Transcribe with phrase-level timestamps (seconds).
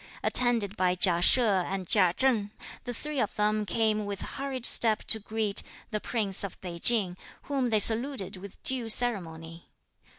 [0.23, 2.49] Attended by Chia She and Chia Chen,
[2.85, 7.15] the three of them came with hurried step to greet (the Prince of Pei Ching),
[7.43, 9.67] whom they saluted with due ceremony.